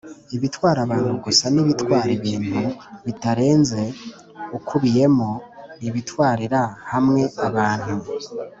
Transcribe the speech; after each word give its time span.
ibitwara 0.35 0.79
abantu 0.85 1.13
gusa 1.25 1.45
n’ibitwara 1.53 2.09
ibintu 2.17 2.61
bitarenze 3.05 3.81
ukuyemo 4.57 5.29
Ibitwarira 5.87 6.61
hamwe 6.91 7.21
abantu 7.47 7.93